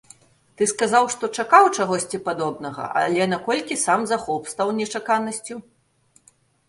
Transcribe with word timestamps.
Ты 0.59 0.67
сказаў, 0.69 1.03
што 1.15 1.25
чакаў 1.43 1.65
чагосьці 1.77 2.19
падобнага, 2.29 2.83
але 3.03 3.29
наколькі 3.35 3.77
сам 3.85 3.99
захоп 4.13 4.43
стаў 4.55 4.67
нечаканасцю? 4.79 5.55